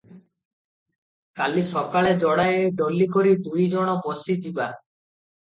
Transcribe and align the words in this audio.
କାଲି 1.41 1.63
ସକାଳେ 1.67 2.13
ଯୋଡ଼ାଏ 2.25 2.63
ଡୋଲି 2.81 3.09
କରି 3.17 3.37
ଦୁଇ 3.49 3.69
ଜଣ 3.75 3.95
ବସି 4.07 4.41
ଯିବା। 4.47 4.71